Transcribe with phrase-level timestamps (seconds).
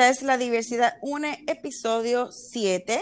[0.00, 2.98] Esta es La Diversidad Une, episodio 7.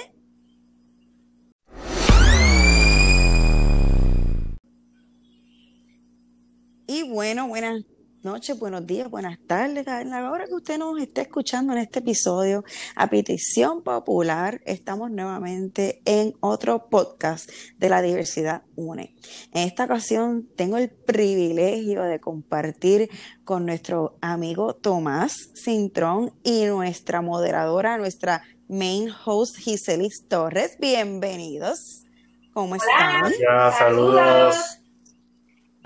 [6.89, 7.85] Y bueno, buenas
[8.25, 9.87] noches, buenos días, buenas tardes.
[9.89, 12.65] A la hora que usted nos esté escuchando en este episodio,
[12.95, 19.15] a petición popular, estamos nuevamente en otro podcast de la diversidad UNE.
[19.53, 23.11] En esta ocasión tengo el privilegio de compartir
[23.45, 30.77] con nuestro amigo Tomás Cintrón y nuestra moderadora, nuestra main host Giselis Torres.
[30.79, 32.05] Bienvenidos.
[32.53, 33.33] ¿Cómo están?
[33.79, 34.78] saludos.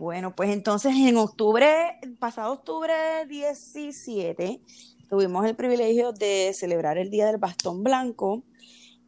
[0.02, 2.92] Bueno, pues entonces en octubre, pasado octubre
[3.28, 4.60] 17,
[5.08, 8.42] tuvimos el privilegio de celebrar el Día del Bastón Blanco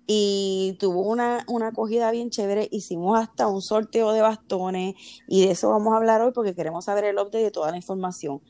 [0.07, 2.69] y tuvo una, una acogida bien chévere.
[2.71, 4.95] Hicimos hasta un sorteo de bastones
[5.27, 7.77] y de eso vamos a hablar hoy porque queremos saber el update de toda la
[7.77, 8.41] información.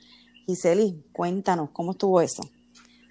[0.45, 2.43] Giseli, cuéntanos, ¿cómo estuvo eso?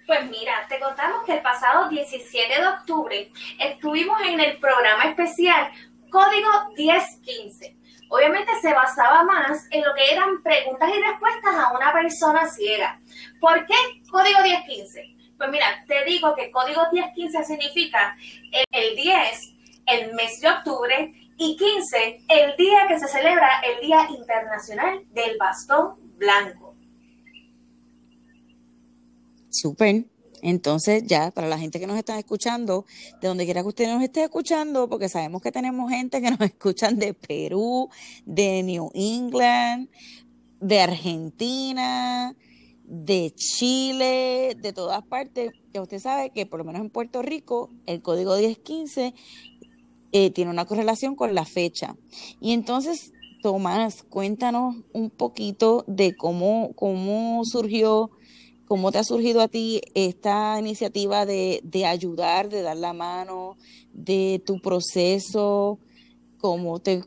[0.06, 5.72] Pues mira, te contamos que el pasado 17 de octubre estuvimos en el programa especial
[6.08, 7.83] Código 1015
[8.14, 12.96] Obviamente se basaba más en lo que eran preguntas y respuestas a una persona ciega.
[13.40, 13.74] ¿Por qué
[14.08, 15.16] código 1015?
[15.36, 18.16] Pues mira, te digo que código 1015 significa
[18.70, 19.52] el 10,
[19.86, 25.36] el mes de octubre, y 15, el día que se celebra el Día Internacional del
[25.36, 26.76] Bastón Blanco.
[29.50, 30.04] Súper.
[30.44, 32.84] Entonces, ya, para la gente que nos está escuchando,
[33.22, 36.40] de donde quiera que usted nos esté escuchando, porque sabemos que tenemos gente que nos
[36.42, 37.88] escuchan de Perú,
[38.26, 39.88] de New England,
[40.60, 42.36] de Argentina,
[42.84, 47.70] de Chile, de todas partes, que usted sabe que por lo menos en Puerto Rico
[47.86, 49.14] el código 1015
[50.12, 51.96] eh, tiene una correlación con la fecha.
[52.38, 58.10] Y entonces, Tomás, cuéntanos un poquito de cómo, cómo surgió
[58.74, 63.56] ¿Cómo te ha surgido a ti esta iniciativa de, ayudar, de dar la mano,
[63.92, 65.78] de tu proceso?
[66.38, 67.04] ¿Cómo te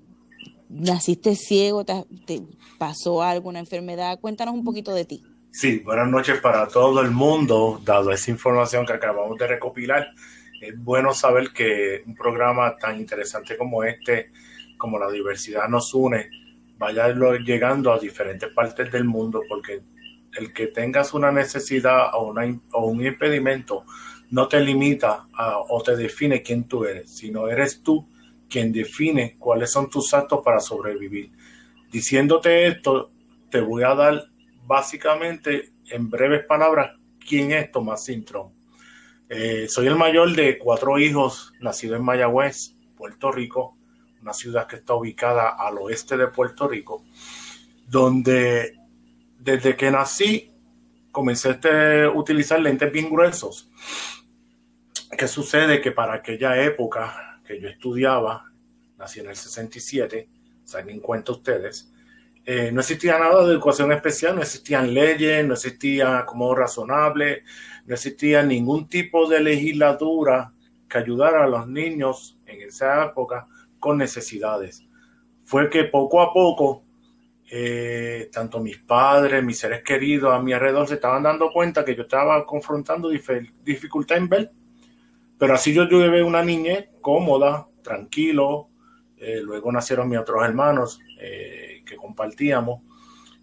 [0.69, 1.83] naciste ciego?
[1.83, 2.41] ¿Te,
[2.77, 4.17] pasó alguna enfermedad?
[4.21, 5.21] Cuéntanos un poquito de ti.
[5.51, 10.07] Sí, buenas noches para todo el mundo, dado esa información que acabamos de recopilar.
[10.61, 14.31] Es bueno saber que un programa tan interesante como este,
[14.77, 16.29] como la diversidad nos une,
[16.77, 17.09] vaya
[17.43, 19.81] llegando a diferentes partes del mundo, porque
[20.37, 22.33] el que tengas una necesidad o,
[22.81, 23.85] un impedimento
[24.29, 25.25] no te limita
[25.69, 28.07] o te define quién tú eres, sino eres tú
[28.49, 31.31] quien define cuáles son tus actos para sobrevivir.
[31.91, 33.09] Diciéndote esto,
[33.49, 34.25] te voy a dar
[34.65, 36.95] básicamente en breves palabras
[37.27, 38.51] quién es Tomás Cintrón.
[39.29, 43.75] Eh, soy el mayor de cuatro hijos, nacido en Mayagüez, Puerto Rico,
[44.21, 47.03] una ciudad que está ubicada al oeste de Puerto Rico,
[47.87, 48.76] donde
[49.47, 50.51] desde que nací,
[51.09, 53.69] comencé a este, utilizar lentes bien gruesos.
[55.17, 55.79] ¿Qué sucede?
[55.79, 58.43] Que para aquella época que yo estudiaba,
[58.97, 60.27] nací en el 67,
[60.65, 61.89] saquen cuenta ustedes,
[62.45, 67.43] eh, no existía nada de educación especial, no existían leyes, no existía como razonable,
[67.85, 70.51] no existía ningún tipo de legislatura
[70.89, 73.47] que ayudara a los niños en esa época
[73.79, 74.83] con necesidades.
[75.45, 76.83] Fue que poco a poco
[77.49, 81.95] eh, tanto mis padres, mis seres queridos a mi alrededor se estaban dando cuenta que
[81.95, 84.51] yo estaba confrontando dificultad en ver.
[85.37, 88.67] Pero así yo tuve una niñez cómoda, tranquilo.
[89.17, 92.81] Eh, luego nacieron mis otros hermanos eh, que compartíamos.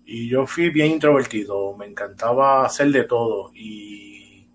[0.05, 3.53] Y yo fui bien introvertido, me encantaba hacer de todo.
[3.55, 4.47] Y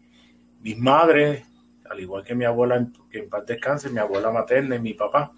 [0.61, 1.43] mis madres,
[1.89, 5.31] al igual que mi abuela, que en paz descanse, mi abuela materna y mi papá,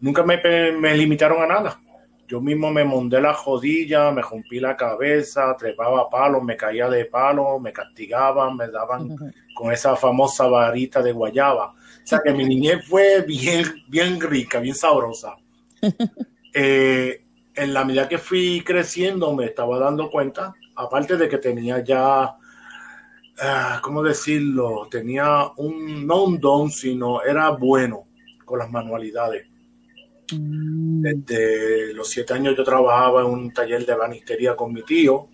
[0.00, 0.40] nunca me,
[0.72, 1.78] me limitaron a nada
[2.32, 7.04] yo mismo me mondé la jodilla, me rompí la cabeza, trepaba palos, me caía de
[7.04, 9.14] palos, me castigaban, me daban
[9.54, 11.72] con esa famosa varita de guayaba.
[11.72, 15.36] O sea que mi niñez fue bien, bien rica, bien sabrosa.
[16.54, 17.24] Eh,
[17.54, 22.36] en la medida que fui creciendo me estaba dando cuenta, aparte de que tenía ya,
[23.40, 24.86] ah, ¿cómo decirlo?
[24.90, 28.04] Tenía un, no un don, sino era bueno
[28.44, 29.46] con las manualidades
[30.32, 31.02] Mm.
[31.02, 35.28] Desde los siete años yo trabajaba en un taller de banistería con mi tío.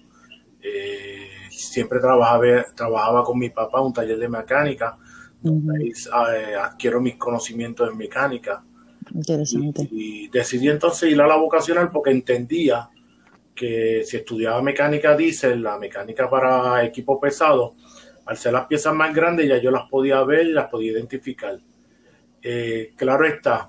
[0.60, 4.96] Eh, siempre trabajaba, trabajaba con mi papá, un taller de mecánica.
[5.44, 8.62] Eh, adquiero mis conocimientos en mecánica.
[9.14, 9.88] Interesante.
[9.90, 12.88] Y, decidí entonces ir a la vocacional porque entendía
[13.54, 17.74] que si estudiaba mecánica diésel, la mecánica para equipo pesado,
[18.26, 21.58] al ser las piezas más grandes ya yo las podía ver y las podía identificar.
[22.42, 23.68] Eh, claro está,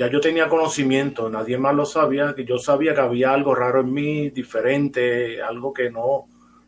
[0.00, 3.82] ya yo tenía conocimiento, nadie más lo sabía, que yo sabía que había algo raro
[3.82, 6.24] en mí, diferente, algo que no,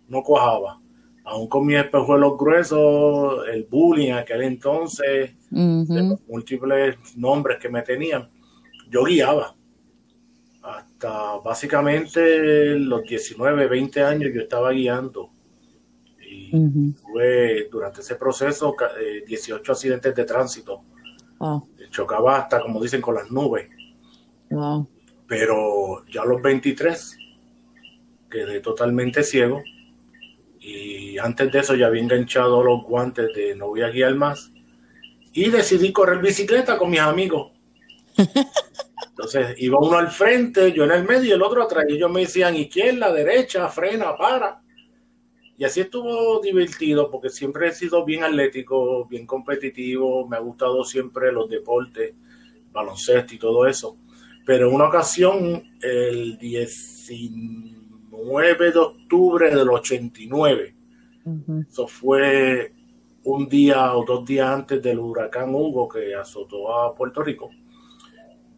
[0.08, 0.78] no cuajaba.
[1.24, 8.28] aún con mis espejuelos gruesos, el bullying aquel entonces, los múltiples nombres que me tenían,
[8.90, 9.54] yo guiaba.
[10.60, 15.30] Hasta básicamente los 19, 20 años yo estaba guiando.
[16.20, 18.76] Y tuve durante ese proceso
[19.26, 20.82] 18 eh, accidentes de tránsito.
[21.90, 23.68] Chocaba hasta, como dicen, con las nubes.
[25.26, 27.16] Pero ya a los 23
[28.30, 29.62] quedé totalmente ciego
[30.58, 34.50] y antes de eso ya había enganchado los guantes de no voy a guiar más
[35.32, 37.52] y decidí correr bicicleta con mis amigos.
[39.08, 41.84] Entonces iba uno al frente, yo en el medio y el otro atrás.
[41.88, 44.61] Y ellos me decían izquierda, derecha, frena, para.
[45.58, 50.26] Y así estuvo divertido porque siempre he sido bien atlético, bien competitivo.
[50.26, 52.14] Me ha gustado siempre los deportes,
[52.72, 53.96] baloncesto y todo eso.
[54.44, 57.82] Pero en una ocasión, el 19
[58.12, 60.74] 9 de octubre del 89.
[61.68, 62.72] Eso fue
[63.24, 67.50] un día o dos días antes del huracán Hugo que azotó a Puerto Rico.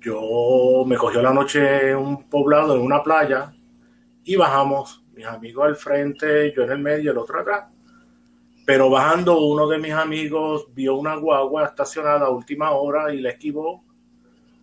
[0.01, 3.55] Yo me cogió la noche en un poblado, en una playa,
[4.25, 7.73] y bajamos, mis amigos al frente, yo en el medio, el otro atrás.
[8.67, 13.31] Pero bajando, uno de mis amigos vio una guagua estacionada a última hora y la
[13.31, 13.85] esquivó.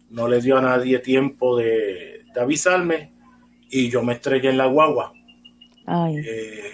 [0.09, 3.12] No le dio a nadie tiempo de, de avisarme
[3.69, 5.13] y yo me estrellé en la guagua.
[5.88, 6.71] Eh,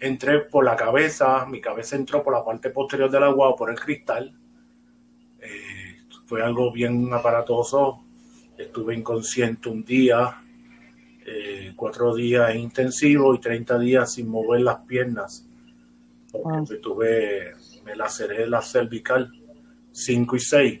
[0.00, 3.70] entré por la cabeza, mi cabeza entró por la parte posterior de la guagua, por
[3.70, 4.32] el cristal.
[5.40, 5.96] Eh,
[6.26, 8.02] fue algo bien aparatoso.
[8.56, 10.42] Estuve inconsciente un día,
[11.26, 15.46] eh, cuatro días intensivos y 30 días sin mover las piernas.
[16.30, 17.54] Porque tuve,
[17.84, 19.30] me laceré la cervical
[19.92, 20.80] 5 y 6.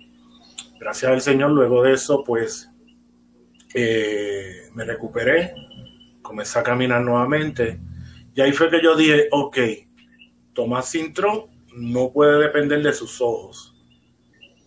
[0.80, 2.68] Gracias al Señor, luego de eso, pues
[3.72, 5.54] eh, me recuperé,
[6.20, 7.78] comencé a caminar nuevamente.
[8.34, 9.58] Y ahí fue que yo dije, ok,
[10.52, 11.44] Tomás Cintrón
[11.76, 13.74] no puede depender de sus ojos.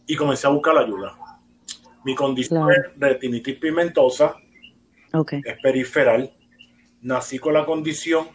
[0.07, 1.13] Y comencé a buscar la ayuda.
[2.03, 4.38] Mi condición es retinitis pigmentosa,
[5.13, 6.31] es periferal.
[7.01, 8.27] Nací con la condición,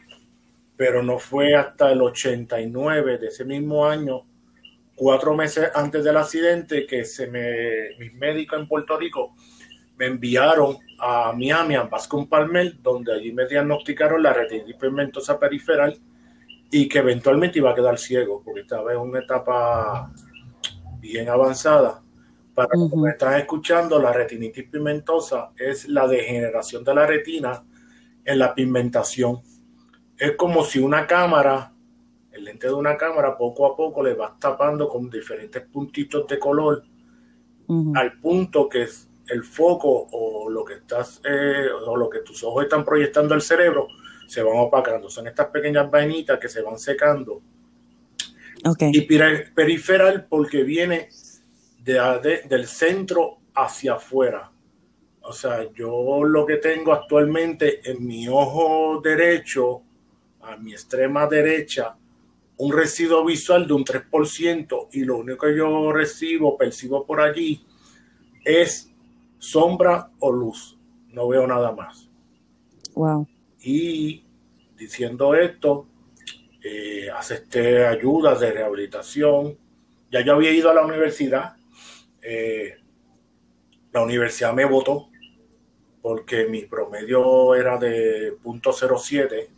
[0.76, 4.22] pero no fue hasta el 89 de ese mismo año,
[4.94, 9.34] cuatro meses antes del accidente, que se me, mis médicos en Puerto Rico
[9.96, 15.96] me enviaron a Miami, a Bascom Palmer, donde allí me diagnosticaron la retinitis pigmentosa periferal
[16.70, 20.10] y que eventualmente iba a quedar ciego, porque estaba en una etapa
[20.98, 22.01] bien avanzada.
[22.54, 27.64] Para los que me están escuchando, la retinitis pigmentosa es la degeneración de la retina
[28.24, 29.40] en la pigmentación.
[30.16, 31.72] Es como si una cámara,
[32.30, 36.38] el lente de una cámara, poco a poco le va tapando con diferentes puntitos de
[36.38, 36.84] color
[37.94, 38.86] al punto que
[39.28, 43.40] el foco o lo que estás eh, o lo que tus ojos están proyectando al
[43.40, 43.88] cerebro
[44.26, 45.08] se van opacando.
[45.08, 47.42] Son estas pequeñas vainitas que se van secando.
[48.92, 51.08] Y periferal porque viene
[51.82, 54.50] de, del centro hacia afuera.
[55.22, 59.82] O sea, yo lo que tengo actualmente en mi ojo derecho,
[60.40, 61.96] a mi extrema derecha,
[62.56, 67.64] un residuo visual de un 3% y lo único que yo recibo, percibo por allí,
[68.44, 68.90] es
[69.38, 70.78] sombra o luz.
[71.08, 72.08] No veo nada más.
[72.94, 73.26] Wow.
[73.60, 74.24] Y
[74.76, 75.86] diciendo esto,
[76.62, 79.56] eh, acepté ayudas de rehabilitación.
[80.10, 81.56] Ya yo había ido a la universidad.
[82.22, 82.76] Eh,
[83.92, 85.08] la universidad me votó
[86.00, 89.48] porque mi promedio era de .07,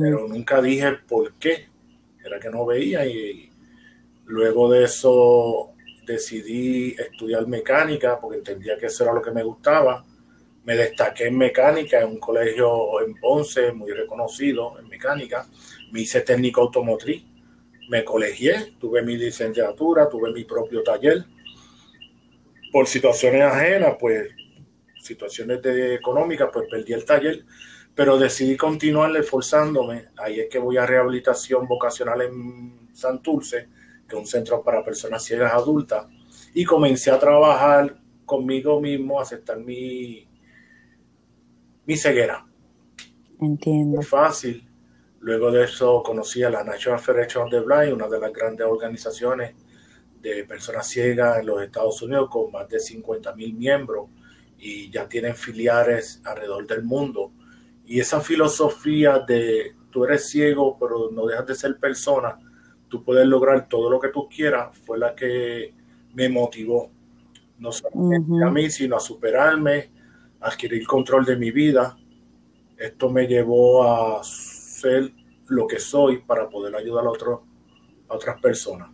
[0.00, 1.68] pero nunca dije por qué.
[2.24, 3.50] Era que no veía y
[4.26, 5.72] luego de eso
[6.06, 10.04] decidí estudiar mecánica porque entendía que eso era lo que me gustaba.
[10.64, 15.46] Me destaqué en mecánica en un colegio en Ponce muy reconocido en mecánica.
[15.92, 17.24] Me hice técnico automotriz.
[17.88, 21.24] Me colegié, tuve mi licenciatura, tuve mi propio taller.
[22.76, 24.28] Por situaciones ajenas, pues
[25.00, 27.46] situaciones económicas, pues perdí el taller,
[27.94, 30.08] pero decidí continuar esforzándome.
[30.18, 33.70] Ahí es que voy a rehabilitación vocacional en Santurce
[34.06, 36.06] que es un centro para personas ciegas adultas,
[36.52, 40.28] y comencé a trabajar conmigo mismo, a aceptar mi,
[41.86, 42.46] mi ceguera.
[43.40, 43.96] Entiendo.
[43.96, 44.68] Muy fácil.
[45.20, 48.66] Luego de eso conocí a la National Federation of the Blind, una de las grandes
[48.66, 49.54] organizaciones
[50.34, 54.08] de personas ciegas en los Estados Unidos con más de 50 mil miembros
[54.58, 57.32] y ya tienen filiales alrededor del mundo.
[57.84, 62.38] Y esa filosofía de tú eres ciego pero no dejas de ser persona,
[62.88, 65.74] tú puedes lograr todo lo que tú quieras, fue la que
[66.14, 66.90] me motivó,
[67.58, 69.90] no solamente a mí, sino a superarme,
[70.40, 71.96] adquirir control de mi vida.
[72.76, 75.12] Esto me llevó a ser
[75.48, 77.40] lo que soy para poder ayudar a, otros
[78.08, 78.90] a otras personas.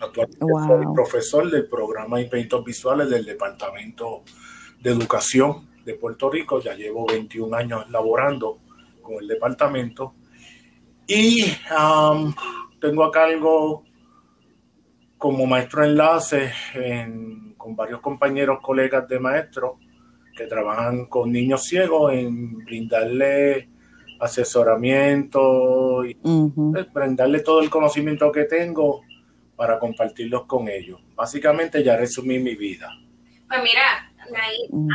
[0.00, 4.22] Actualmente soy profesor del programa de Impedimentos Visuales del Departamento
[4.80, 6.60] de Educación de Puerto Rico.
[6.60, 8.58] Ya llevo 21 años laborando
[9.02, 10.14] con el departamento.
[11.06, 12.34] Y um,
[12.80, 13.84] tengo a cargo
[15.18, 16.52] como maestro enlace
[17.56, 19.78] con varios compañeros, colegas de maestros
[20.36, 23.70] que trabajan con niños ciegos en brindarle
[24.20, 29.02] asesoramiento y pues, brindarle todo el conocimiento que tengo
[29.56, 31.00] para compartirlos con ellos.
[31.14, 32.90] Básicamente ya resumí mi vida.
[33.48, 34.12] Pues mira,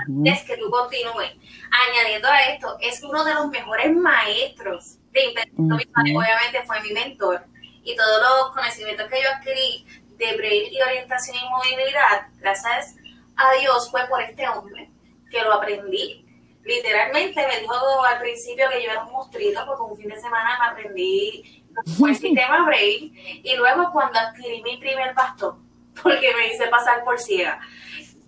[0.08, 1.32] antes que tú continúes,
[1.72, 7.46] añadiendo a esto, es uno de los mejores maestros de impedimento obviamente fue mi mentor,
[7.84, 9.86] y todos los conocimientos que yo adquirí
[10.18, 12.96] de braille y orientación y movilidad, gracias
[13.36, 14.90] a Dios, fue por este hombre,
[15.32, 16.26] que lo aprendí.
[16.64, 20.60] Literalmente me dijo al principio que yo era un monstruito, porque un fin de semana
[20.60, 23.12] me aprendí el sistema braille,
[23.44, 25.56] y luego cuando adquirí mi primer bastón,
[26.04, 27.60] porque me hice pasar por ciega.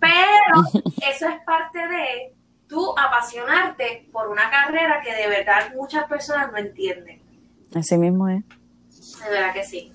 [0.00, 2.34] Pero eso es parte de
[2.66, 7.20] tú apasionarte por una carrera que de verdad muchas personas no entienden.
[7.74, 8.42] Así mismo es.
[9.24, 9.92] De verdad que sí.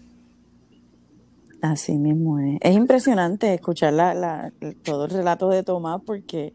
[1.61, 2.59] Así mismo es.
[2.61, 4.51] Es impresionante escuchar la,
[4.83, 6.53] todo el relato de Tomás porque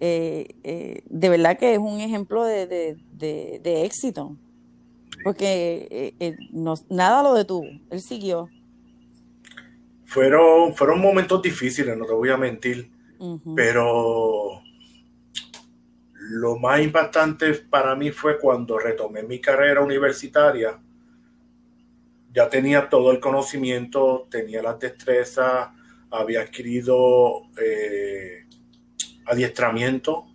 [0.00, 2.96] eh, eh, de verdad que es un ejemplo de,
[3.62, 4.36] éxito.
[5.24, 6.36] Porque eh,
[6.88, 8.48] nada lo detuvo, él siguió.
[10.04, 12.90] Fueron, fueron momentos difíciles, no te voy a mentir,
[13.56, 14.60] pero
[16.14, 20.78] lo más impactante para mí fue cuando retomé mi carrera universitaria.
[22.32, 25.68] Ya tenía todo el conocimiento, tenía las destrezas,
[26.10, 28.46] había adquirido eh,
[29.26, 30.26] adiestramiento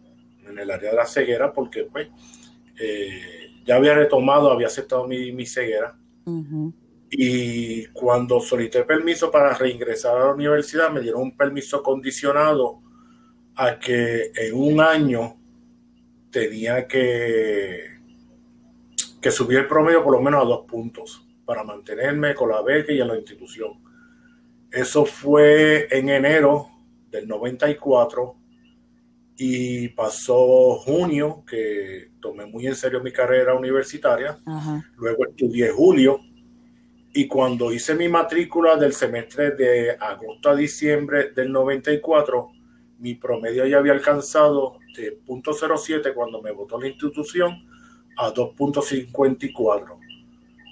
[0.48, 2.10] en el área de la ceguera porque pues
[2.79, 5.97] eh, ya había retomado, había aceptado mi, ceguera.
[7.09, 12.81] Y cuando solicité permiso para reingresar a la universidad, me dieron un permiso condicionado
[13.55, 15.36] a que en un año
[16.31, 17.97] tenía que,
[19.21, 22.93] que subir el promedio por lo menos a dos puntos para mantenerme con la beca
[22.93, 23.74] y en la institución.
[24.71, 26.69] Eso fue en enero
[27.09, 28.36] del 94
[29.38, 34.38] y pasó junio, que tomé muy en serio mi carrera universitaria.
[34.98, 36.20] Luego estudié julio
[37.13, 42.51] y cuando hice mi matrícula del semestre de agosto a diciembre del 94,
[43.00, 47.67] mi promedio ya había alcanzado de 0.07 cuando me votó la institución
[48.17, 49.98] a 2.54,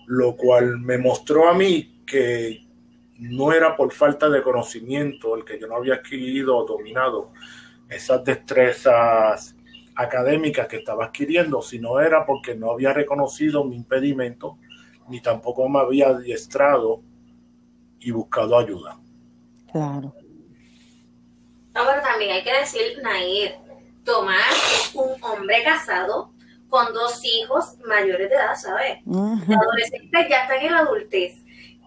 [0.08, 2.66] lo cual me mostró a mí que
[3.20, 7.32] no era por falta de conocimiento el que yo no había adquirido o dominado
[7.90, 9.56] esas destrezas
[9.96, 14.58] académicas que estaba adquiriendo, sino era porque no había reconocido mi impedimento
[15.08, 17.02] ni tampoco me había adiestrado
[18.00, 19.00] y buscado ayuda.
[19.72, 20.14] Claro.
[21.74, 23.56] No, pero también hay que decir, Nair,
[24.04, 26.32] Tomás es un hombre casado
[26.70, 29.00] con dos hijos mayores de edad, ¿sabes?
[29.06, 31.45] Los adolescentes ya están en la adultez.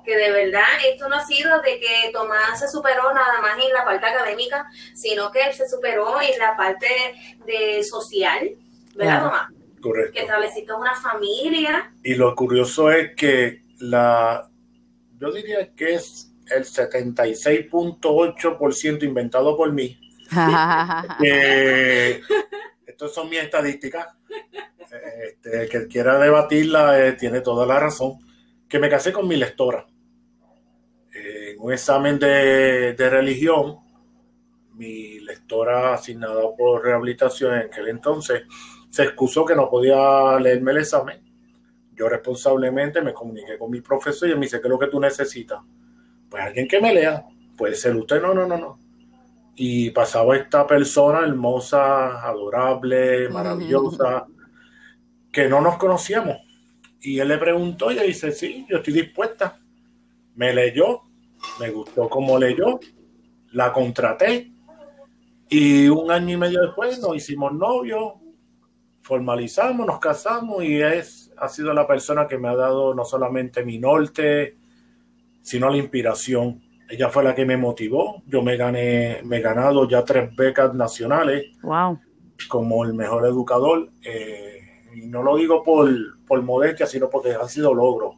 [0.08, 3.70] Que de verdad esto no ha sido de que Tomás se superó nada más en
[3.74, 6.86] la parte académica, sino que él se superó en la parte
[7.44, 8.52] de social,
[8.94, 9.52] ¿verdad, Tomás?
[9.82, 10.12] Correcto.
[10.14, 11.92] Que estableciste una familia.
[12.02, 14.48] Y lo curioso es que la,
[15.18, 20.00] yo diría que es el 76.8% inventado por mí.
[21.22, 22.22] eh,
[22.86, 24.06] estas son mis estadísticas.
[25.22, 28.26] Este, el que quiera debatirla eh, tiene toda la razón.
[28.70, 29.86] Que me casé con mi lectora.
[31.58, 33.78] Un examen de, de religión,
[34.74, 38.44] mi lectora asignada por rehabilitación en aquel entonces
[38.88, 41.20] se excusó que no podía leerme el examen.
[41.94, 45.00] Yo responsablemente me comuniqué con mi profesor y me dice, ¿qué es lo que tú
[45.00, 45.60] necesitas?
[46.28, 47.24] Pues alguien que me lea.
[47.56, 48.78] Puede ser usted, no, no, no, no.
[49.56, 54.26] Y pasaba esta persona hermosa, adorable, maravillosa,
[55.32, 56.36] que no nos conocíamos.
[57.00, 59.60] Y él le preguntó y ella dice, sí, yo estoy dispuesta.
[60.36, 61.02] Me leyó,
[61.60, 62.80] me gustó como leyó,
[63.52, 64.52] la contraté
[65.48, 68.14] y un año y medio después nos hicimos novios,
[69.00, 73.64] formalizamos, nos casamos y es, ha sido la persona que me ha dado no solamente
[73.64, 74.58] mi norte,
[75.40, 76.62] sino la inspiración.
[76.90, 78.22] Ella fue la que me motivó.
[78.26, 81.46] Yo me gané, me he ganado ya tres becas nacionales.
[81.62, 81.98] Wow.
[82.48, 83.90] Como el mejor educador.
[84.02, 84.60] Eh,
[84.94, 85.88] y no lo digo por,
[86.26, 88.16] por modestia, sino porque ha sido logro.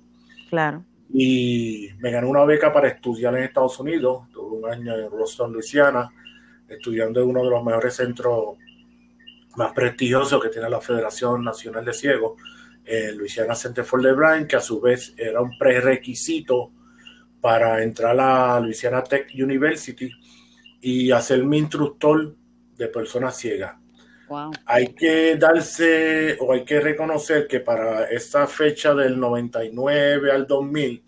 [0.48, 0.84] Claro.
[1.12, 4.28] Y me gané una beca para estudiar en Estados Unidos.
[4.32, 6.08] Tuve un año en Boston, Luisiana,
[6.68, 8.56] estudiando en uno de los mejores centros
[9.56, 12.40] más prestigioso que tiene la Federación Nacional de Ciegos
[12.84, 16.72] en Louisiana Center for the Blind, que a su vez era un prerequisito
[17.40, 20.10] para entrar a Louisiana Tech University
[20.80, 22.34] y hacerme instructor
[22.76, 23.79] de personas ciegas.
[24.64, 31.04] Hay que darse o hay que reconocer que para esta fecha del 99 al 2000,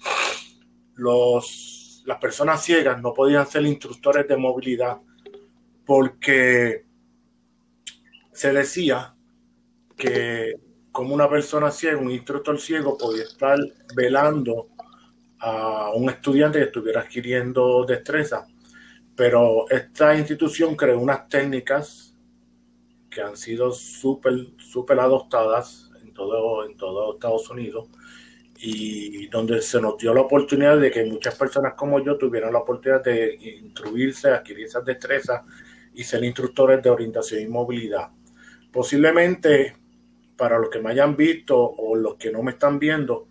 [0.96, 4.98] los, las personas ciegas no podían ser instructores de movilidad
[5.86, 6.84] porque
[8.32, 9.14] se decía
[9.96, 10.56] que
[10.90, 13.58] como una persona ciega, un instructor ciego podía estar
[13.94, 14.68] velando
[15.38, 18.46] a un estudiante que estuviera adquiriendo destreza.
[19.14, 22.11] Pero esta institución creó unas técnicas
[23.12, 27.88] que han sido súper, súper adoptadas en todo, en todo Estados Unidos
[28.56, 32.60] y donde se nos dio la oportunidad de que muchas personas como yo tuvieran la
[32.60, 35.42] oportunidad de instruirse, adquirir esas destrezas
[35.94, 38.10] y ser instructores de orientación y movilidad.
[38.72, 39.76] Posiblemente
[40.36, 43.28] para los que me hayan visto o los que no me están viendo,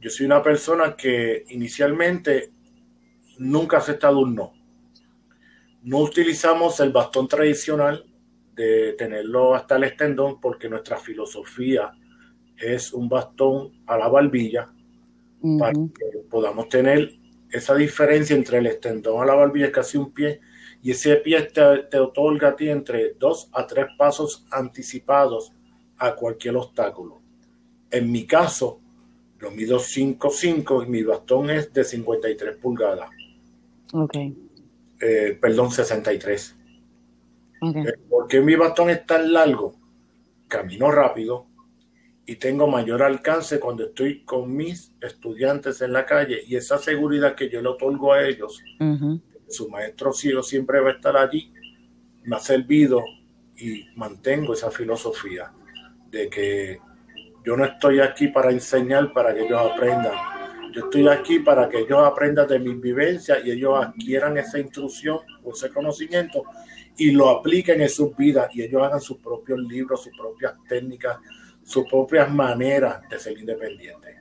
[0.00, 2.52] yo soy una persona que inicialmente
[3.38, 4.52] nunca ha aceptado un no.
[5.82, 8.07] No utilizamos el bastón tradicional
[8.58, 11.92] de tenerlo hasta el extendón porque nuestra filosofía
[12.56, 14.68] es un bastón a la barbilla
[15.58, 17.14] para que podamos tener
[17.50, 20.40] esa diferencia entre el extendón a la barbilla es casi un pie
[20.82, 25.52] y ese pie te, te otorga a ti entre dos a tres pasos anticipados
[25.96, 27.20] a cualquier obstáculo.
[27.90, 28.80] En mi caso,
[29.40, 33.08] yo mido 5'5 y mi bastón es de 53 pulgadas.
[33.92, 34.16] Ok.
[35.00, 36.57] Eh, perdón, 63.
[37.60, 37.82] Okay.
[37.82, 39.74] Eh, porque mi bastón es tan largo?
[40.48, 41.48] Camino rápido
[42.28, 47.34] y tengo mayor alcance cuando estoy con mis estudiantes en la calle y esa seguridad
[47.34, 48.62] que yo le otorgo a ellos,
[49.48, 51.50] su maestro cielo siempre va a estar allí,
[52.24, 53.02] me ha servido
[53.56, 55.50] y mantengo esa filosofía
[56.10, 56.78] de que
[57.46, 60.12] yo no estoy aquí para enseñar para que ellos aprendan.
[60.74, 65.20] Yo estoy aquí para que ellos aprendan de mis vivencias y ellos adquieran esa instrucción
[65.42, 66.42] o ese conocimiento
[66.98, 71.18] y lo apliquen en sus vidas y ellos hagan sus propios libros, sus propias técnicas,
[71.64, 74.16] sus propias maneras de ser independientes.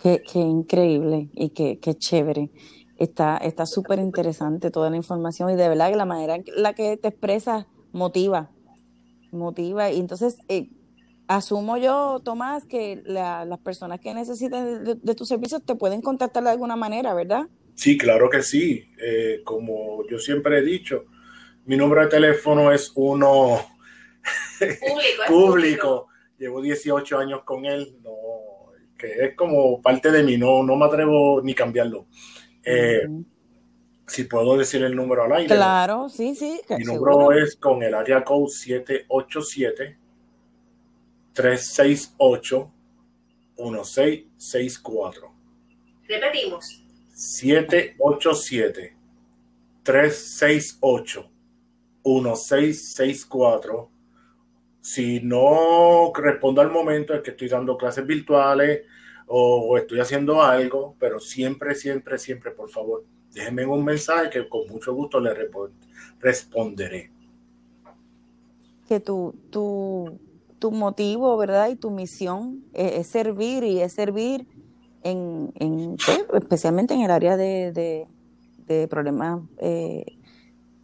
[0.00, 2.50] Qué, qué increíble y qué, qué chévere.
[2.96, 6.96] Está súper interesante toda la información y de verdad que la manera en la que
[6.96, 8.50] te expresas motiva,
[9.30, 9.90] motiva.
[9.90, 10.70] Y entonces, eh,
[11.26, 16.50] asumo yo, Tomás, que las personas que necesiten de, tus servicios te pueden contactar de
[16.50, 17.48] alguna manera, ¿verdad?
[17.74, 18.90] Sí, claro que sí.
[19.00, 21.04] Eh, como yo siempre he dicho,
[21.68, 23.60] mi número de teléfono es uno
[25.28, 28.12] público, Llevo 18 años con él, no,
[28.96, 32.06] que es como parte de mí, no, no me atrevo ni cambiarlo.
[32.62, 33.08] Eh,
[34.06, 35.52] si puedo decir el número al aire.
[35.52, 36.60] Claro, sí, sí.
[36.70, 39.98] Mi número es con el área code 787
[41.32, 42.72] 368
[43.58, 45.34] 1664.
[46.06, 46.84] Repetimos.
[47.12, 48.96] 787
[49.82, 51.30] 368
[52.16, 53.90] 1664.
[54.80, 58.82] Si no respondo al momento es que estoy dando clases virtuales
[59.26, 64.66] o estoy haciendo algo, pero siempre, siempre, siempre, por favor, déjenme un mensaje que con
[64.68, 65.34] mucho gusto le
[66.20, 67.10] responderé.
[68.88, 70.18] Que tu, tu,
[70.58, 71.68] tu motivo, ¿verdad?
[71.68, 74.46] Y tu misión es, servir y es servir
[75.02, 75.96] en, en
[76.34, 78.06] especialmente en el área de,
[78.66, 80.17] de, problemas eh,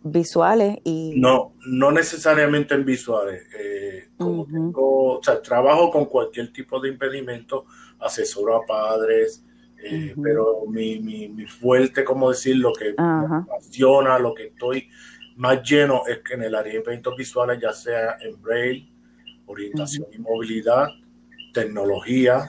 [0.04, 6.52] visuales y no no necesariamente en visuales eh, como tengo, o sea, trabajo con cualquier
[6.52, 7.64] tipo de impedimento
[7.98, 9.42] asesoro a padres
[9.86, 14.88] eh, pero mi, mi, fuerte, como decir, lo que me apasiona, lo que estoy
[15.36, 18.90] más lleno es que en el área de eventos visuales, ya sea en braille,
[19.44, 20.88] orientación y movilidad,
[21.52, 22.48] tecnología,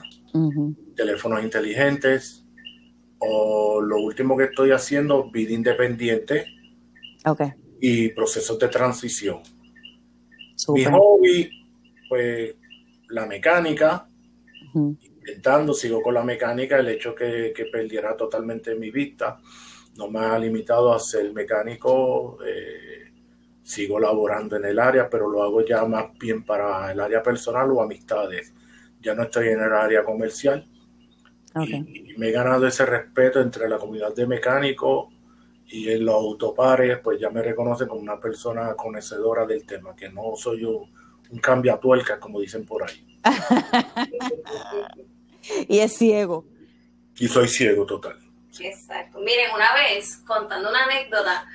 [0.94, 2.46] teléfonos inteligentes,
[3.18, 6.55] o lo último que estoy haciendo, vida independiente
[7.80, 9.42] y procesos de transición.
[10.68, 11.50] Mi hobby,
[12.08, 12.54] pues
[13.10, 14.08] la mecánica,
[14.74, 19.38] intentando, sigo con la mecánica, el hecho que, que perdiera totalmente mi vista
[19.96, 23.12] no me ha limitado a ser mecánico, eh,
[23.62, 27.70] sigo laborando en el área, pero lo hago ya más bien para el área personal
[27.72, 28.52] o amistades.
[29.00, 30.66] Ya no estoy en el área comercial.
[31.60, 35.12] Y, me he ganado ese respeto entre la comunidad de mecánicos
[35.68, 40.08] y en los autopares, pues ya me reconocen como una persona conocedora del tema, que
[40.08, 40.92] no soy un,
[41.30, 43.18] un cambiatuerca, como dicen por ahí.
[45.68, 46.44] y es ciego.
[47.18, 48.18] Y soy ciego total.
[48.60, 49.18] Exacto.
[49.20, 51.46] Miren, una vez, contando una anécdota,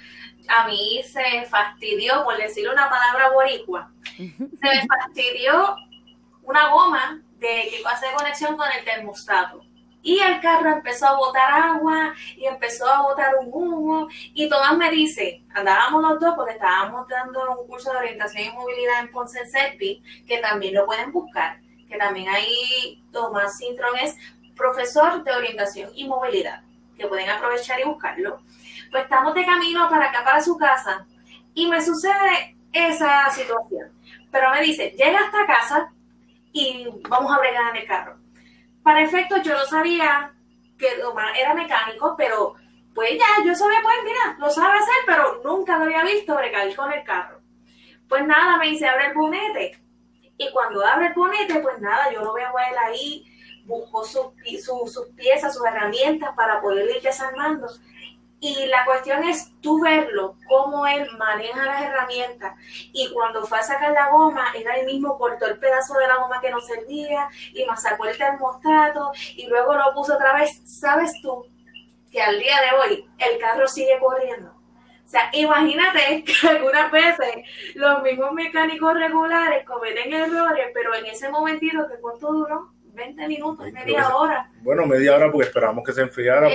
[0.47, 5.75] a mí se fastidió, por decirle una palabra boricua, se me fastidió
[6.43, 9.63] una goma de que hace conexión con el termostato.
[10.03, 14.07] Y el carro empezó a botar agua y empezó a botar un humo.
[14.33, 18.51] Y Tomás me dice, andábamos los dos porque estábamos dando un curso de orientación y
[18.51, 24.17] movilidad en Ponce Serpi, que también lo pueden buscar, que también ahí Tomás Sintron es
[24.55, 26.63] profesor de orientación y movilidad,
[26.97, 28.41] que pueden aprovechar y buscarlo.
[28.89, 31.05] Pues estamos de camino para acá, para su casa,
[31.53, 33.91] y me sucede esa situación.
[34.31, 35.93] Pero me dice, llega hasta casa
[36.51, 38.20] y vamos a bregar en el carro
[38.83, 40.33] para efecto, yo no sabía
[40.77, 40.87] que
[41.39, 42.55] era mecánico, pero
[42.93, 46.75] pues ya, yo sabía, pues mira, lo sabe hacer, pero nunca lo había visto bregar
[46.75, 47.39] con el carro.
[48.09, 49.81] Pues nada, me dice, abre el bonete.
[50.37, 53.25] Y cuando abre el bonete, pues nada, yo lo veo a él ahí,
[53.65, 54.33] busco sus
[55.15, 57.67] piezas, sus herramientas para poder ir desarmando.
[58.43, 62.55] Y la cuestión es tú verlo, cómo él maneja las herramientas.
[62.91, 66.15] Y cuando fue a sacar la goma, era él mismo cortó el pedazo de la
[66.15, 70.59] goma que no servía y sacó el termostato y luego lo puso otra vez.
[70.65, 71.45] ¿Sabes tú
[72.11, 74.49] que al día de hoy el carro sigue corriendo?
[74.49, 81.29] O sea, imagínate que algunas veces los mismos mecánicos regulares cometen errores, pero en ese
[81.29, 84.49] momentito que cuánto duró, 20 minutos, media hora.
[84.61, 86.49] Bueno, media hora porque esperamos que se enfriara,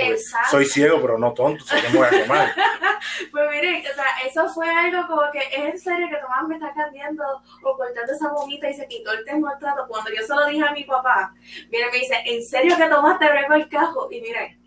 [0.49, 2.51] soy ciego, pero no tonto, sé que me voy a quemar.
[3.31, 6.55] pues miren, o sea, eso fue algo como que es en serio que Tomás me
[6.55, 7.23] está cambiando
[7.63, 9.87] o cortando esa bonita y se quitó el termostato.
[9.87, 11.33] Cuando yo se lo dije a mi papá,
[11.71, 14.07] miren, me dice, ¿en serio que Tomás te bregó el cajo?
[14.11, 14.59] Y miren,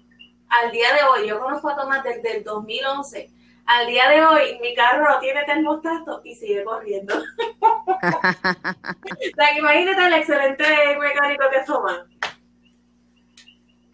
[0.49, 4.59] al día de hoy, yo conozco a Tomás desde el 2011 al día de hoy
[4.61, 7.15] mi carro no tiene termostato y sigue corriendo.
[7.87, 8.01] o
[9.37, 10.65] sea, imagínate el excelente
[10.99, 12.07] mecánico que toma.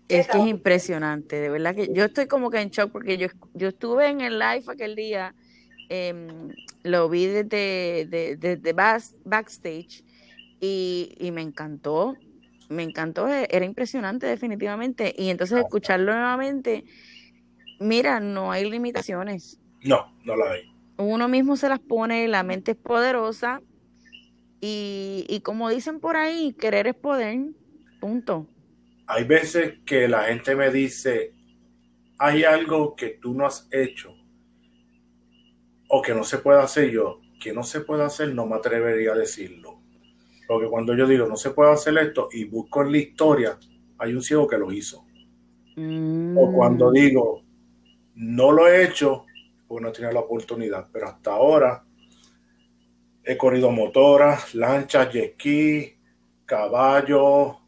[0.09, 3.27] Es que es impresionante, de verdad que yo estoy como que en shock porque yo,
[3.55, 5.35] yo estuve en el live aquel día,
[5.89, 8.73] em, lo vi desde, de,
[9.25, 10.05] backstage
[10.61, 12.17] y, y, me encantó,
[12.69, 16.85] me encantó, e, era impresionante definitivamente y entonces escucharlo nuevamente,
[17.79, 20.73] mira, no hay limitaciones, no, no la hay.
[20.99, 23.61] Uno mismo se las pone, la mente es poderosa
[24.61, 27.39] y, como dicen por ahí, querer es poder,
[28.01, 28.47] punto.
[29.07, 31.35] Hay veces que la gente me dice,
[32.19, 34.15] hay algo que tú no has hecho
[35.89, 39.13] o que no se puede hacer yo, que no se puede hacer, no me atrevería
[39.13, 39.81] a decirlo.
[40.49, 43.59] Porque cuando yo digo no se puede hacer esto y busco en la historia,
[43.99, 45.05] hay un ciego que lo hizo.
[45.77, 46.93] O cuando mm.
[46.95, 47.46] digo
[48.17, 49.27] no lo he hecho,
[49.67, 50.87] porque no tenía la oportunidad.
[50.93, 51.85] Pero hasta ahora
[53.23, 55.99] he corrido motoras, lanchas, jet ski,
[56.45, 57.59] caballo,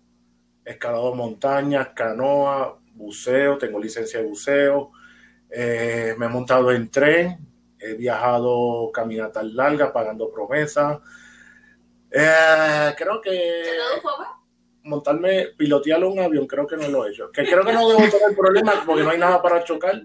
[0.65, 4.93] escalado montañas, canoa, buceo, tengo licencia de buceo,
[5.51, 7.39] eh, me he montado en tren,
[7.79, 10.99] he viajado caminatas largas pagando promesas.
[12.11, 13.65] Eh, creo que
[14.85, 17.31] montarme, pilotear un avión, creo que no lo he hecho.
[17.31, 20.03] Que creo que no debo tener problemas porque no hay nada para chocar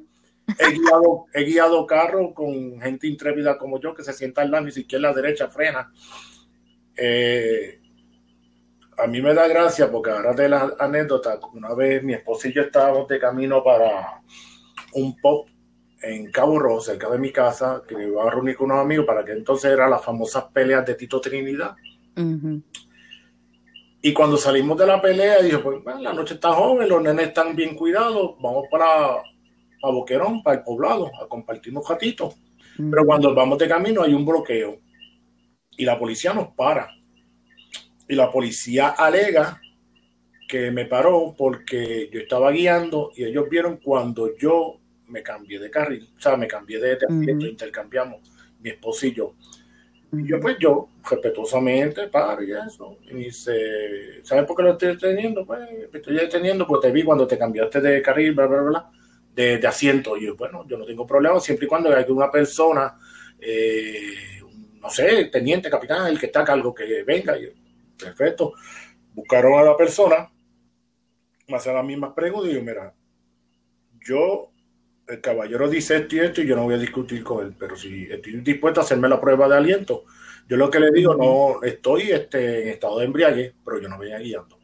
[0.59, 4.65] he guiado, he guiado carros con gente intrépida como yo que se sienta al lado,
[4.65, 5.91] ni siquiera la derecha frena.
[6.95, 7.79] Eh,
[8.97, 12.53] a mí me da gracia porque ahora de la anécdota, una vez mi esposo y
[12.53, 14.21] yo estábamos de camino para
[14.93, 15.47] un pop
[16.01, 19.05] en Cabo Rojo, cerca de mi casa, que me iba a reunir con unos amigos
[19.05, 21.75] para que entonces eran las famosas peleas de Tito Trinidad.
[24.01, 27.55] Y cuando salimos de la pelea, dije, pues la noche está joven, los nenes están
[27.55, 29.23] bien cuidados, vamos para
[29.83, 32.35] a Boquerón, para el poblado, a compartir unos ratitos.
[32.77, 34.79] Pero cuando vamos de camino hay un bloqueo
[35.77, 36.89] y la policía nos para.
[38.07, 39.61] Y la policía alega
[40.47, 45.69] que me paró porque yo estaba guiando y ellos vieron cuando yo me cambié de
[45.69, 48.21] carril, o sea, me cambié de, de intercambiamos
[48.59, 49.35] mi esposo y yo.
[50.11, 52.97] Y yo, pues yo, respetuosamente, paro y eso.
[53.01, 55.45] Y dice, ¿sabes por qué lo estoy deteniendo?
[55.45, 58.91] Pues me estoy deteniendo porque te vi cuando te cambiaste de carril, bla, bla, bla
[59.33, 60.17] de, asiento.
[60.17, 62.97] Y yo, bueno, yo no tengo problema siempre y cuando hay una persona,
[63.39, 64.39] eh,
[64.81, 67.37] no sé, teniente, capitán, el que está a cargo, que venga.
[67.37, 67.51] Y,
[67.97, 68.53] perfecto.
[69.13, 70.29] Buscaron a la persona,
[71.47, 72.93] me hacen las mismas preguntas y yo, mira,
[74.05, 74.49] yo,
[75.07, 77.75] el caballero dice esto y esto y yo no voy a discutir con él, pero
[77.75, 80.05] si estoy dispuesto a hacerme la prueba de aliento,
[80.47, 83.97] yo lo que le digo, no estoy este, en estado de embriague, pero yo no
[83.97, 84.57] venía guiando.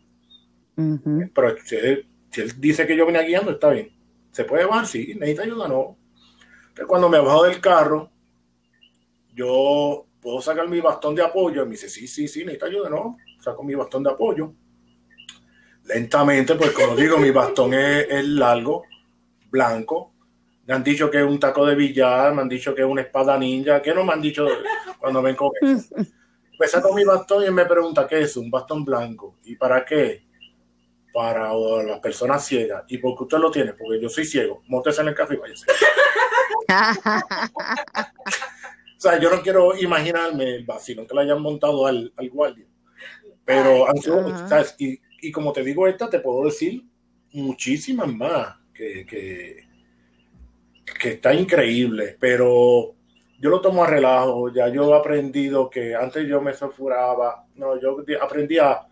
[1.33, 3.91] Pero si él, si él, dice que yo venía guiando, está bien.
[4.39, 4.87] ¿Se puede bajar?
[4.87, 5.15] Sí.
[5.15, 5.67] ¿Necesita ayuda?
[5.67, 5.97] No.
[6.73, 8.09] Pero cuando me bajo del carro,
[9.33, 11.63] yo puedo sacar mi bastón de apoyo.
[11.63, 12.89] Y me dice, sí, sí, sí, necesita ayuda.
[12.89, 13.17] No.
[13.41, 14.53] Saco mi bastón de apoyo.
[15.83, 18.83] Lentamente, pues como digo, mi bastón es, largo,
[19.51, 20.13] blanco.
[20.65, 23.01] Me han dicho que es un taco de billar, me han dicho que es una
[23.01, 23.81] espada ninja.
[23.81, 24.47] ¿Qué no me han dicho
[24.99, 25.51] cuando ven con
[26.57, 28.37] pues saco mi bastón y me pregunta, ¿qué es?
[28.37, 29.35] Un bastón blanco.
[29.43, 30.28] ¿Y para qué?
[31.13, 32.83] Para las personas ciegas.
[32.87, 33.73] ¿Y por qué usted lo tiene?
[33.73, 34.61] Porque yo soy ciego.
[34.67, 35.65] Móntese en el café y váyase.
[38.97, 42.65] o sea, yo no quiero imaginarme el vacilo que le hayan montado al, al guardia.
[43.43, 43.87] Pero,
[44.77, 46.83] y, y, como te digo, esta te puedo decir
[47.31, 49.67] muchísimas más que, que,
[50.99, 52.15] que está increíble.
[52.19, 52.93] Pero
[53.39, 57.79] yo lo tomo a relajo, ya yo he aprendido que antes yo me sulfuraba, no,
[57.79, 58.85] yo aprendí a,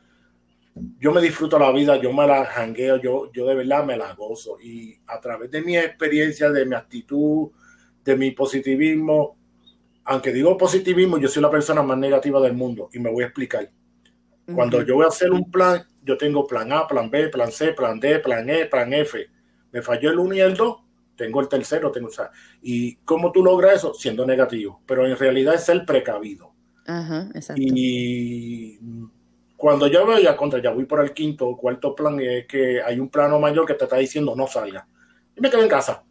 [0.99, 4.13] yo me disfruto la vida, yo me la jangueo, yo, yo de verdad me la
[4.13, 7.49] gozo y a través de mi experiencia, de mi actitud,
[8.03, 9.37] de mi positivismo,
[10.05, 13.27] aunque digo positivismo, yo soy la persona más negativa del mundo y me voy a
[13.27, 13.69] explicar.
[14.53, 17.73] Cuando yo voy a hacer un plan, yo tengo plan A, plan B, plan C,
[17.73, 19.27] plan D, plan E, plan F.
[19.73, 20.77] Me falló el 1 y el 2,
[21.17, 23.93] tengo el tercero, tengo, sea, ¿y cómo tú logras eso?
[23.93, 26.53] Siendo negativo, pero en realidad es el precavido.
[26.85, 27.61] Ajá, exacto.
[27.61, 28.79] Y
[29.57, 32.81] cuando yo voy a contra, ya voy por el quinto o cuarto plan, es que
[32.81, 34.87] hay un plano mayor que te está diciendo no salga.
[35.35, 36.03] Y me quedo en casa,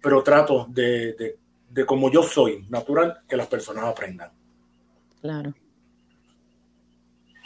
[0.00, 1.38] pero trato de, de,
[1.70, 4.30] de como yo soy, natural, que las personas aprendan.
[5.22, 5.54] Claro.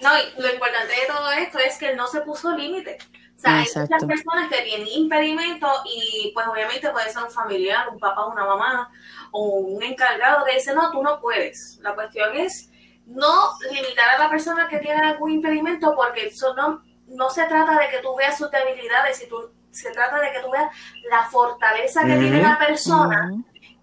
[0.03, 2.99] No, y lo importante de todo esto es que él no se puso límite.
[3.37, 7.89] O sea, hay muchas personas que tienen impedimentos y pues obviamente puede ser un familiar,
[7.91, 8.91] un papá, una mamá
[9.31, 11.79] o un encargado que dice, no, tú no puedes.
[11.83, 12.71] La cuestión es
[13.07, 17.79] no limitar a la persona que tiene algún impedimento porque eso no, no se trata
[17.79, 19.37] de que tú veas sus debilidades, si tú,
[19.71, 20.71] se trata de que tú veas
[21.11, 23.33] la fortaleza que tiene la persona.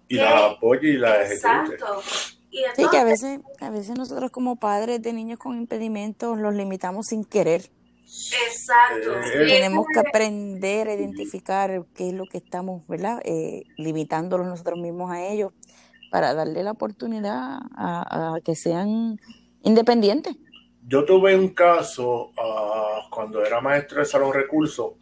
[0.08, 1.22] Y la apoye y la.
[1.22, 2.02] Exacto.
[2.02, 7.06] sí, que a veces, a veces nosotros como padres de niños con impedimentos los limitamos
[7.06, 7.70] sin querer.
[8.46, 9.18] Exacto.
[9.20, 13.20] Eh, Tenemos que aprender a identificar qué es lo que estamos, ¿verdad?
[13.24, 15.52] Eh, limitándolos nosotros mismos a ellos
[16.14, 19.18] para darle la oportunidad a, que sean
[19.64, 20.36] independientes.
[20.86, 24.92] Yo tuve un caso uh, cuando era maestro de salón recursos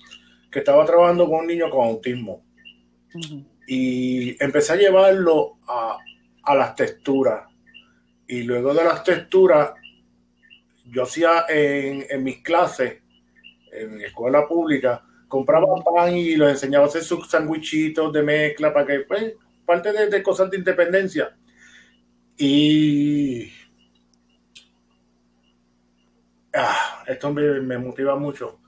[0.51, 2.43] que estaba trabajando con un niño con autismo.
[3.67, 5.99] Y empecé a llevarlo a,
[6.45, 7.43] a las texturas.
[8.27, 9.73] Y luego de las texturas
[10.87, 13.03] yo hacía en, en mis clases,
[13.71, 18.87] en escuela pública, compraba pan y los enseñaba a hacer sus sandwichitos de mezcla para
[18.87, 21.37] que, pues, parte de, cosas de independencia.
[22.37, 23.51] Y
[26.55, 28.61] ah, esto me, motiva mucho.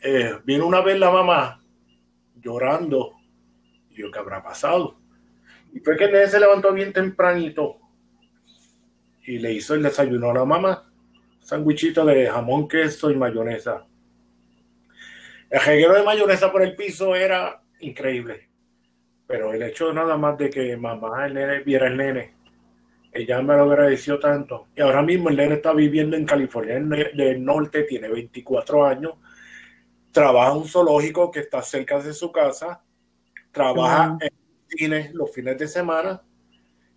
[0.00, 1.62] Eh, vino una vez la mamá
[2.40, 3.14] llorando.
[3.90, 4.98] Yo, ¿qué habrá pasado?
[5.72, 7.78] Y fue que el se levantó bien tempranito
[9.24, 10.92] y le hizo el desayuno a la mamá
[11.42, 13.86] sandwichito de jamón, queso y mayonesa.
[15.50, 18.48] El reguero de mayonesa por el piso era increíble.
[19.32, 22.34] Pero el hecho nada más de que mamá el nene viera el nene,
[23.10, 24.66] ella me lo agradeció tanto.
[24.76, 29.14] Y ahora mismo el nene está viviendo en California del Norte, tiene 24 años,
[30.10, 32.84] trabaja en un zoológico que está cerca de su casa,
[33.50, 34.30] trabaja en
[34.68, 36.20] cine los fines de semana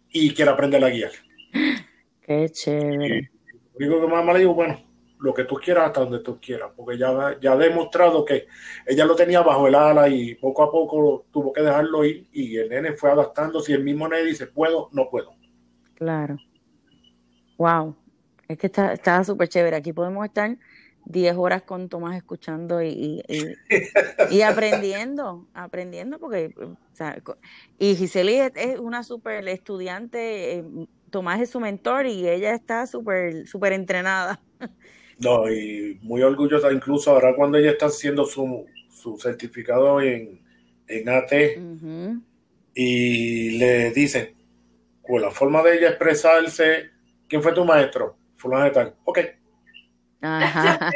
[0.09, 1.11] y quiere aprender a guiar.
[2.21, 3.31] Qué chévere.
[3.79, 4.77] Digo que mamá le digo, bueno,
[5.19, 8.47] lo que tú quieras hasta donde tú quieras, porque ya, ya ha demostrado que
[8.85, 12.57] ella lo tenía bajo el ala y poco a poco tuvo que dejarlo ir y
[12.57, 15.33] el nene fue adaptándose y el mismo nene dice, puedo, no puedo.
[15.95, 16.37] Claro.
[17.57, 17.95] Wow.
[18.47, 19.75] Es que está súper chévere.
[19.77, 20.57] Aquí podemos estar
[21.05, 23.23] 10 horas con Tomás escuchando y,
[24.29, 27.21] y, aprendiendo, aprendiendo, porque, o sea,
[27.77, 30.65] y Giseli es, una súper estudiante, eh,
[31.11, 34.41] Tomás es su mentor y ella está súper súper entrenada.
[35.19, 40.41] No, y muy orgullosa, incluso ahora cuando ella está haciendo su, su certificado en,
[40.87, 41.31] en AT
[42.73, 44.35] y le dicen,
[45.01, 46.89] con la forma de ella expresarse,
[47.27, 48.17] ¿quién fue tu maestro?
[48.35, 48.95] Fulano de tal.
[49.05, 49.19] Ok.
[50.21, 50.91] Ajá.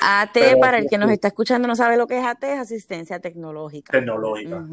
[0.00, 3.20] AT, para el que nos está escuchando no sabe lo que es AT, es asistencia
[3.20, 3.92] tecnológica.
[3.92, 4.64] Tecnológica.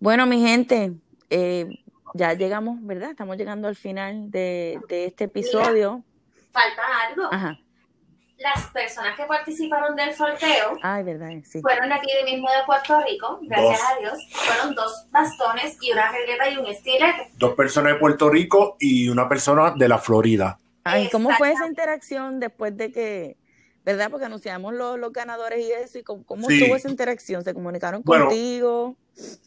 [0.00, 0.92] Bueno, mi gente,
[1.28, 1.66] eh,
[2.14, 3.10] ya llegamos, ¿verdad?
[3.10, 6.02] Estamos llegando al final de, este episodio.
[6.52, 7.28] Falta algo.
[7.30, 7.58] Ajá.
[8.38, 11.60] Las personas que participaron del sorteo Ay, verdad, sí.
[11.60, 14.18] fueron aquí de mismo de Puerto Rico, gracias a Dios.
[14.32, 17.32] Fueron dos bastones y una regleta y un estilete.
[17.36, 20.58] Dos personas de Puerto Rico y una persona de la Florida.
[20.84, 23.36] Ay, ¿cómo fue esa interacción después de que,
[23.84, 24.10] verdad?
[24.10, 28.02] Porque anunciamos los, los ganadores y eso, y cómo, cómo estuvo esa interacción, ¿se comunicaron
[28.02, 28.96] contigo?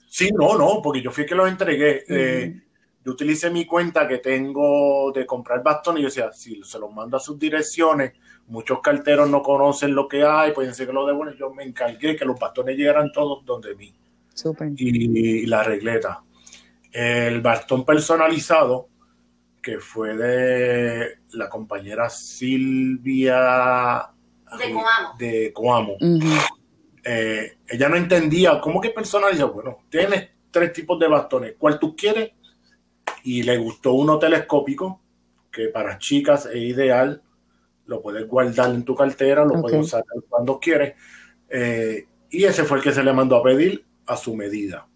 [0.08, 2.04] Sí, no, no, porque yo fui que los entregué.
[2.08, 2.62] Eh,
[3.04, 6.94] yo utilicé mi cuenta que tengo de comprar bastones y yo decía, si se los
[6.94, 8.14] mando a sus direcciones,
[8.48, 11.38] muchos carteros no conocen lo que hay, pueden ser que lo devuelven.
[11.38, 13.94] Yo me encargué que los bastones llegaran todos donde mí.
[14.34, 14.72] Super.
[14.78, 16.24] Y, la regleta.
[16.92, 18.90] El bastón personalizado
[19.62, 24.10] que fue de la compañera Silvia
[25.18, 25.98] de Coamo.
[27.06, 29.52] Eh, ella no entendía cómo que personalizar.
[29.52, 31.56] Bueno, tienes tres tipos de bastones.
[31.58, 32.32] ¿Cuál tú quieres?
[33.24, 35.02] Y le gustó uno telescópico,
[35.52, 37.22] que para chicas es ideal.
[37.86, 40.96] Lo puedes guardar en tu cartera, lo puedes usar cuando quieres.
[41.50, 44.88] Eh, y ese fue el que se le mandó a pedir a su medida.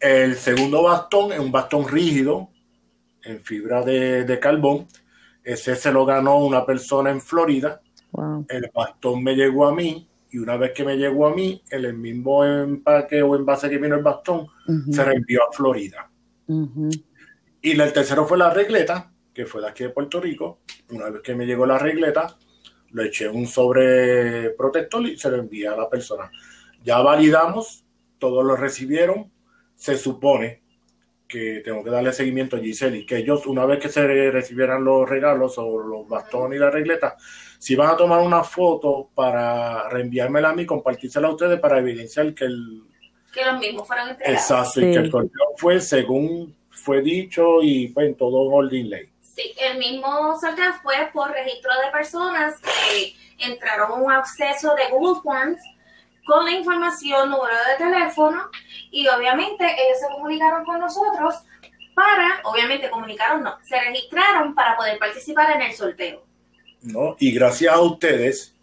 [0.00, 2.48] El segundo bastón es un bastón rígido
[3.24, 4.86] en fibra de, carbón.
[5.42, 7.80] Ese se lo ganó una persona en Florida.
[8.48, 11.94] El bastón me llegó a mí y una vez que me llegó a mí, el
[11.94, 14.46] mismo empaque o envase que vino el bastón
[14.90, 16.07] se reenvió a Florida.
[17.60, 20.60] Y el tercero fue la regleta, que fue de aquí de Puerto Rico.
[20.90, 22.36] Una vez que me llegó la regleta,
[22.90, 26.30] lo eché un sobre protector y se lo envié a la persona.
[26.82, 27.84] Ya validamos,
[28.18, 29.30] todos lo recibieron.
[29.74, 30.62] Se supone
[31.28, 34.82] que tengo que darle seguimiento a Giselle y que ellos, una vez que se recibieran
[34.82, 37.16] los regalos o los bastones y la regleta,
[37.58, 42.32] si van a tomar una foto para reenviármela a mí, compartírsela a ustedes para evidenciar
[42.34, 42.82] que el...
[43.38, 44.42] Que los mismos fueron entregados.
[44.42, 49.08] Exacto, y que el sorteo fue según fue dicho y fue en todo orden ley.
[49.20, 54.88] Sí, el mismo sorteo fue por registro de personas que entraron a un acceso de
[54.90, 55.60] Google Forms
[56.26, 58.50] con la información, número de teléfono
[58.90, 61.36] y obviamente ellos se comunicaron con nosotros
[61.94, 66.24] para, obviamente comunicaron, no, se registraron para poder participar en el sorteo.
[66.82, 67.16] ¿no?
[67.18, 68.54] Y gracias a ustedes,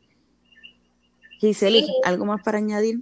[1.40, 3.00] Giseli, ¿algo más para añadir?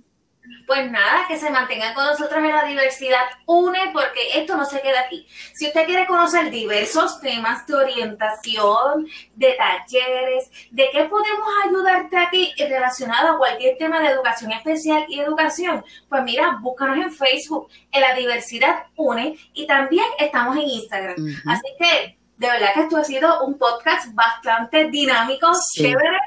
[0.66, 4.80] Pues nada, que se mantengan con nosotros en la diversidad une, porque esto no se
[4.80, 5.26] queda aquí.
[5.54, 12.52] Si usted quiere conocer diversos temas de orientación, de talleres, de qué podemos ayudarte aquí
[12.58, 18.00] relacionado a cualquier tema de educación especial y educación, pues mira, búscanos en Facebook, en
[18.00, 21.16] la diversidad une, y también estamos en Instagram.
[21.46, 26.18] Así que de verdad que esto ha sido un podcast bastante dinámico, chévere.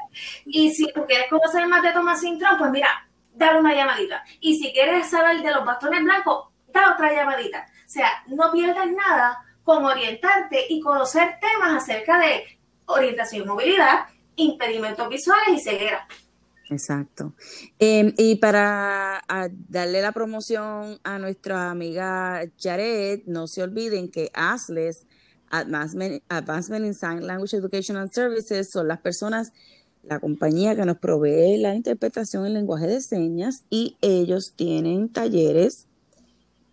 [0.46, 3.05] Y si tú quieres conocer más de Tomás Sintrón, pues mira,
[3.36, 4.24] dar una llamadita.
[4.40, 7.66] Y si quieres saber de los bastones blancos, da otra llamadita.
[7.84, 12.44] O sea, no pierdas nada con orientarte y conocer temas acerca de
[12.86, 14.06] orientación y movilidad,
[14.36, 16.06] impedimentos visuales y ceguera.
[16.68, 17.32] Exacto.
[17.78, 19.22] Em, y para
[19.68, 25.06] darle la promoción a nuestra amiga Jared, no se olviden que ASLES,
[25.50, 29.52] Advancement, Advancement in Sign Language Education and Services, son las personas
[30.08, 35.88] la compañía que nos provee la interpretación en lenguaje de señas y ellos tienen talleres